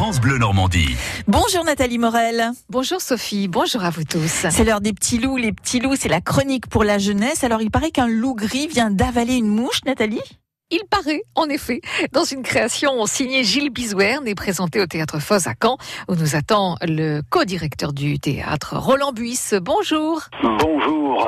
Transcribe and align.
France 0.00 0.18
Bleu 0.18 0.38
Normandie. 0.38 0.96
Bonjour 1.28 1.62
Nathalie 1.62 1.98
Morel. 1.98 2.52
Bonjour 2.70 3.02
Sophie, 3.02 3.48
bonjour 3.48 3.84
à 3.84 3.90
vous 3.90 4.04
tous. 4.04 4.46
C'est 4.48 4.64
l'heure 4.64 4.80
des 4.80 4.94
petits 4.94 5.18
loups. 5.18 5.36
Les 5.36 5.52
petits 5.52 5.78
loups, 5.78 5.94
c'est 5.94 6.08
la 6.08 6.22
chronique 6.22 6.68
pour 6.68 6.84
la 6.84 6.96
jeunesse. 6.96 7.44
Alors 7.44 7.60
il 7.60 7.70
paraît 7.70 7.90
qu'un 7.90 8.08
loup 8.08 8.34
gris 8.34 8.66
vient 8.66 8.90
d'avaler 8.90 9.34
une 9.34 9.48
mouche, 9.48 9.84
Nathalie? 9.84 10.22
Il 10.70 10.82
paraît, 10.88 11.22
en 11.34 11.48
effet, 11.48 11.80
dans 12.12 12.24
une 12.24 12.42
création 12.42 13.04
signée 13.06 13.44
Gilles 13.44 13.70
Bizouerne 13.70 14.26
et 14.26 14.34
présentée 14.34 14.80
au 14.80 14.86
Théâtre 14.86 15.18
Foz 15.20 15.46
à 15.46 15.54
Caen, 15.60 15.78
où 16.08 16.14
nous 16.14 16.36
attend 16.36 16.76
le 16.82 17.22
co-directeur 17.28 17.92
du 17.92 18.18
théâtre, 18.18 18.76
Roland 18.76 19.12
Buisse. 19.12 19.54
Bonjour. 19.60 20.22
Bonjour. 20.42 21.26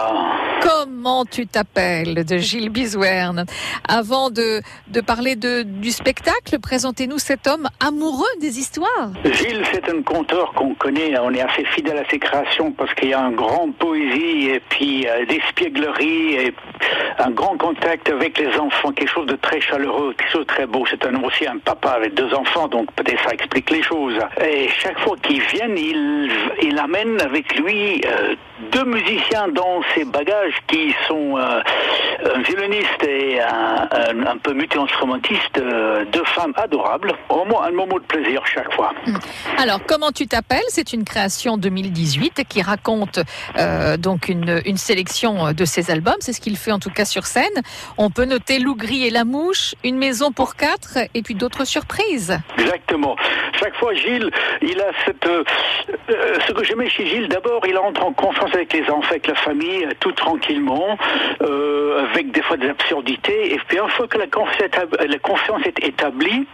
Comment 0.61 1.25
tu 1.25 1.47
t'appelles 1.49 2.25
de 2.25 2.39
Gilles 2.39 2.69
Bizouerne? 2.71 3.45
Avant 3.89 4.31
de, 4.31 4.63
de 4.89 5.01
parler 5.01 5.35
de, 5.35 5.63
du 5.63 5.91
spectacle, 5.91 6.61
présentez-nous 6.61 7.19
cet 7.19 7.49
homme 7.49 7.69
amoureux 7.81 8.25
des 8.41 8.61
histoires. 8.61 9.13
Gilles, 9.25 9.65
c'est 9.73 9.89
un 9.91 10.03
conteur 10.03 10.53
qu'on 10.55 10.75
connaît. 10.75 11.19
On 11.19 11.35
est 11.35 11.41
assez 11.41 11.65
fidèle 11.75 11.99
à 11.99 12.09
ses 12.09 12.21
créations 12.21 12.71
parce 12.73 12.95
qu'il 12.95 13.09
y 13.09 13.15
a 13.15 13.21
un 13.21 13.33
grand 13.33 13.73
poésie 13.73 14.51
et 14.51 14.61
puis 14.69 15.07
euh, 15.09 15.27
d'espièglerie 15.27 16.35
et 16.35 16.55
un 17.19 17.31
grand 17.31 17.59
contact 17.59 18.09
avec 18.09 18.39
les 18.39 18.55
enfants, 18.57 18.93
quelque 18.93 19.11
chose 19.11 19.27
de 19.27 19.32
très 19.41 19.61
chaleureux, 19.61 20.15
très 20.47 20.67
beau. 20.67 20.85
C'est 20.91 21.05
un, 21.07 21.23
aussi 21.23 21.47
un 21.47 21.59
papa 21.59 21.91
avec 21.91 22.15
deux 22.15 22.33
enfants, 22.35 22.69
donc 22.69 22.91
peut-être 22.93 23.23
ça 23.25 23.33
explique 23.33 23.71
les 23.71 23.83
choses. 23.83 24.19
Et 24.45 24.69
chaque 24.69 24.99
fois 25.01 25.17
qu'ils 25.23 25.43
viennent, 25.43 25.79
il, 25.79 26.31
il 26.63 26.79
amène 26.79 27.21
avec 27.21 27.57
lui 27.59 28.01
euh, 28.07 28.35
deux 28.71 28.85
musiciens 28.85 29.49
dans 29.49 29.83
ses 29.95 30.05
bagages 30.05 30.55
qui 30.69 30.95
sont 31.09 31.37
euh, 31.37 31.61
un 32.35 32.43
violoniste 32.43 33.05
et 33.05 33.41
un, 33.41 34.37
peu 34.43 34.53
multi-instrumentiste, 34.53 35.59
euh, 35.59 36.05
deux 36.13 36.25
femmes 36.25 36.53
adorables. 36.57 37.13
Au 37.29 37.45
moins 37.45 37.67
un 37.67 37.73
moment 37.73 37.97
de 37.97 38.05
plaisir 38.05 38.43
chaque 38.47 38.73
fois. 38.75 38.93
Alors, 39.59 39.81
comment 39.87 40.13
tu 40.13 40.27
t'appelles? 40.27 40.61
C'est 40.69 40.93
une 40.93 41.05
création 41.05 41.57
2018 41.57 42.45
qui 42.49 42.63
raconte 42.63 43.21
euh, 43.59 43.97
donc 43.97 44.29
une, 44.29 44.63
une 44.65 44.77
sélection 44.77 45.53
de 45.53 45.65
ses 45.65 45.91
albums. 45.91 46.17
C'est 46.21 46.33
ce 46.33 46.41
qu'il 46.41 46.57
fait 46.57 46.73
en 46.73 46.79
tout 46.79 46.91
cas 46.91 47.05
sur 47.05 47.27
scène. 47.27 47.45
On 47.99 48.11
peut 48.11 48.25
noter 48.25 48.59
Loup 48.59 48.77
Gris 48.77 49.07
et 49.07 49.11
la 49.11 49.22
Mouche, 49.25 49.75
Une 49.85 49.99
maison 49.99 50.33
pour 50.33 50.57
quatre 50.57 50.99
et 51.15 51.23
puis 51.23 51.35
d'autres 51.35 51.65
surprises. 51.65 52.39
Exactement. 52.59 53.17
Chaque 53.59 53.75
fois, 53.77 53.95
Gilles, 53.95 54.31
il 54.61 54.81
a 54.81 54.91
cette. 55.05 55.27
Euh, 55.27 55.45
ce 56.47 56.53
que 56.53 56.65
j'aimais 56.65 56.89
chez 56.89 57.07
Gilles, 57.07 57.29
d'abord, 57.29 57.63
il 57.67 57.77
entre 57.79 58.05
en 58.05 58.13
confiance 58.13 58.51
avec 58.55 58.73
les 58.73 58.83
enfants, 58.91 59.11
avec 59.11 59.27
la 59.27 59.35
famille, 59.35 59.87
tout 60.01 60.13
tranquillement, 60.13 60.99
euh, 61.43 62.07
avec 62.11 62.33
des 62.33 62.43
fois 62.43 62.57
des 62.57 62.69
absurdités. 62.69 63.55
Et 63.55 63.61
puis, 63.69 63.79
une 63.79 63.89
fois 63.91 64.07
que 64.09 64.19
la 64.19 64.27
confiance 64.27 65.63
est 65.67 65.85
établie, 65.85 66.47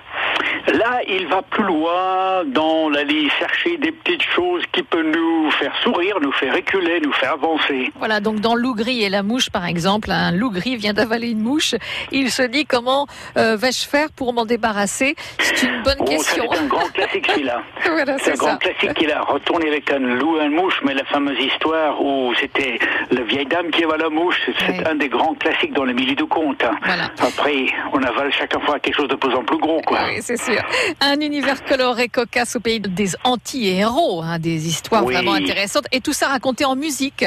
Là, 0.75 1.01
il 1.09 1.27
va 1.29 1.43
plus 1.43 1.65
loin 1.65 2.45
dans 2.47 2.91
l'aller 2.91 3.29
chercher 3.39 3.79
des 3.79 3.91
petites 3.93 4.23
choses 4.35 4.63
qui 4.73 4.83
peuvent 4.83 5.07
nous 5.07 5.51
faire 5.53 5.73
sourire, 5.83 6.17
nous 6.21 6.33
faire 6.33 6.55
reculer, 6.55 7.01
nous 7.01 7.13
faire 7.13 7.33
avancer. 7.33 7.91
Voilà, 7.97 8.21
donc 8.21 8.41
dans 8.41 8.55
Loup 8.55 8.75
gris 8.75 9.03
et 9.03 9.09
la 9.09 9.23
mouche, 9.23 9.49
par 9.51 9.65
exemple, 9.67 10.11
un 10.11 10.31
loup 10.33 10.51
gris 10.51 10.77
vient 10.77 10.93
d'avaler 10.93 11.31
une 11.31 11.41
mouche. 11.41 11.75
Il 12.13 12.31
se 12.31 12.43
dit 12.43 12.67
comment 12.67 13.07
euh, 13.37 13.57
vais-je 13.57 13.87
faire 13.89 14.09
pour 14.15 14.33
m'en 14.33 14.45
débarrasser? 14.45 15.15
C'est 15.39 15.67
une 15.67 15.83
bonne 15.83 15.97
oh, 16.01 16.05
question. 16.05 16.45
C'est 16.53 16.59
un 16.59 16.67
grand 16.67 16.93
classique 16.93 17.27
celui-là. 17.31 17.63
voilà, 17.87 18.17
c'est 18.19 18.33
un 18.33 18.37
ça. 18.37 18.45
grand 18.45 18.57
classique 18.59 18.95
qu'il 18.95 19.11
a 19.11 19.23
retourné 19.23 19.69
avec 19.69 19.91
un 19.91 19.99
loup 19.99 20.39
et 20.39 20.45
une 20.45 20.53
mouche, 20.53 20.81
mais 20.85 20.95
la 20.95 21.05
fameuse 21.05 21.39
histoire 21.41 22.01
où 22.03 22.35
c'était 22.39 22.79
la 23.11 23.23
vieille 23.23 23.47
dame 23.47 23.71
qui 23.71 23.85
avala 23.85 24.05
la 24.05 24.11
mouche, 24.11 24.37
c'est 24.67 24.87
un 24.87 24.95
des 24.95 25.09
grands 25.09 25.35
classiques 25.35 25.73
dans 25.73 25.85
les 25.85 25.95
milieux 25.95 26.15
de 26.15 26.25
contes. 26.25 26.63
hein. 26.65 26.77
Voilà. 26.85 27.05
Après, 27.19 27.67
on 27.93 28.03
avale 28.03 28.33
chacun 28.33 28.61
fois 28.61 28.79
quelque 28.79 28.97
chose 28.97 29.09
de 29.09 29.17
plus 29.17 29.35
en 29.35 29.43
plus 29.43 29.59
gros, 29.59 29.81
quoi. 29.83 29.99
Oui, 30.09 30.18
c'est 30.23 30.37
sûr. 30.41 30.61
Un 31.01 31.21
univers 31.21 31.65
coloré, 31.65 32.09
cocasse 32.09 32.57
au 32.57 32.61
pays 32.61 32.81
des 32.81 33.11
anti-héros, 33.25 34.23
hein, 34.23 34.39
des 34.39 34.67
histoires 34.69 35.05
Oui. 35.05 35.15
vraiment 35.15 35.35
intéressantes, 35.35 35.87
et 35.93 36.01
tout 36.01 36.13
ça 36.13 36.29
raconté 36.29 36.65
en 36.65 36.77
musique. 36.77 37.25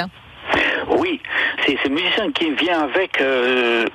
Oui, 0.89 1.21
c'est 1.65 1.77
ce 1.83 1.89
musicien 1.89 2.31
qui 2.31 2.51
vient 2.51 2.81
avec 2.81 3.19
euh, 3.21 3.85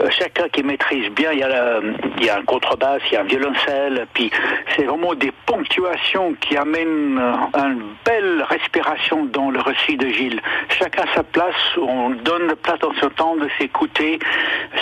euh, 0.00 0.08
chacun 0.10 0.48
qui 0.48 0.62
maîtrise 0.62 1.08
bien. 1.10 1.32
Il 1.32 1.38
y, 1.38 1.42
a 1.42 1.48
la- 1.48 1.80
il 2.18 2.24
y 2.24 2.30
a 2.30 2.38
un 2.38 2.42
contrebasse, 2.42 3.02
il 3.10 3.14
y 3.14 3.16
a 3.16 3.20
un 3.20 3.24
violoncelle, 3.24 4.06
puis 4.14 4.30
c'est 4.76 4.84
vraiment 4.84 5.14
des 5.14 5.32
ponctuations 5.46 6.34
qui 6.40 6.56
amènent 6.56 7.18
euh, 7.18 7.58
une 7.58 7.82
belle 8.04 8.44
respiration 8.48 9.24
dans 9.26 9.50
le 9.50 9.60
récit 9.60 9.96
de 9.96 10.08
Gilles. 10.08 10.40
Chacun 10.78 11.04
sa 11.14 11.22
place, 11.22 11.54
on 11.76 12.10
donne 12.10 12.46
la 12.48 12.56
place 12.56 12.78
dans 12.80 12.94
ce 13.00 13.06
temps 13.06 13.36
de 13.36 13.48
s'écouter. 13.58 14.18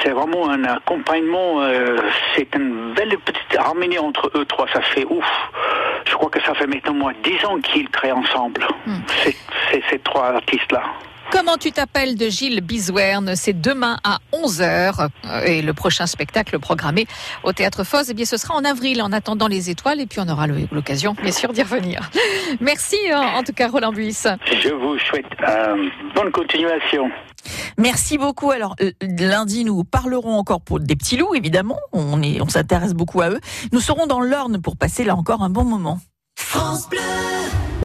C'est 0.03 0.11
vraiment 0.11 0.49
un 0.51 0.65
accompagnement, 0.65 1.63
euh, 1.63 1.99
c'est 2.37 2.55
une 2.55 2.93
belle 2.95 3.17
petite 3.19 3.57
harmonie 3.59 3.99
entre 3.99 4.31
eux 4.35 4.45
trois. 4.45 4.67
Ça 4.73 4.81
fait 4.83 5.05
ouf. 5.09 5.25
Je 6.07 6.15
crois 6.15 6.31
que 6.31 6.41
ça 6.43 6.55
fait 6.55 6.67
maintenant 6.67 6.95
moins 6.95 7.13
dix 7.23 7.45
ans 7.45 7.59
qu'ils 7.61 7.89
créent 7.91 8.13
ensemble. 8.13 8.67
Hmm. 8.87 8.97
Ces 9.91 9.99
trois 10.01 10.29
artistes-là. 10.35 10.83
Comment 11.31 11.59
tu 11.59 11.73
t'appelles 11.73 12.17
de 12.17 12.29
Gilles 12.29 12.61
Bizouerne? 12.63 13.37
C'est 13.37 13.53
demain 13.53 13.99
à 14.03 14.19
11h 14.33 15.09
et 15.45 15.61
le 15.61 15.75
prochain 15.75 16.07
spectacle 16.07 16.59
programmé 16.59 17.07
au 17.43 17.53
Théâtre 17.53 17.85
Foz, 17.85 18.09
eh 18.11 18.15
bien 18.15 18.25
ce 18.25 18.37
sera 18.39 18.55
en 18.55 18.65
avril 18.65 19.03
en 19.03 19.13
attendant 19.13 19.47
les 19.47 19.69
étoiles 19.69 20.01
et 20.01 20.07
puis 20.07 20.21
on 20.21 20.29
aura 20.29 20.47
l'occasion 20.47 21.15
bien 21.23 21.33
sûr 21.33 21.53
d'y 21.53 21.63
revenir. 21.63 22.11
Merci 22.61 22.97
en, 23.15 23.39
en 23.39 23.43
tout 23.43 23.53
cas 23.53 23.69
Roland 23.69 23.93
Buisse. 23.93 24.27
Je 24.63 24.71
vous 24.71 24.99
souhaite 24.99 25.27
euh, 25.47 25.89
bonne 26.15 26.33
continuation. 26.33 27.11
Merci 27.77 28.17
beaucoup. 28.19 28.51
Alors 28.51 28.75
euh, 28.81 28.93
lundi, 29.03 29.65
nous 29.65 29.85
parlerons 29.85 30.37
encore 30.39 30.63
pour 30.63 30.81
des 30.81 30.97
petits 30.97 31.19
loups, 31.19 31.35
évidemment. 31.35 31.79
On 31.93 32.23
est, 32.23 32.41
on 32.41 32.49
s'intéresse 32.49 32.95
beaucoup 32.95 33.21
à 33.21 33.31
eux. 33.31 33.41
Nous 33.73 33.81
serons 33.81 34.07
dans 34.07 34.21
l'Orne 34.21 34.61
pour 34.63 34.77
passer 34.77 35.05
là 35.05 35.15
encore 35.15 35.43
un 35.43 35.51
bon 35.51 35.65
moment. 35.65 35.99
France 36.37 36.89
Bleu. 36.89 36.99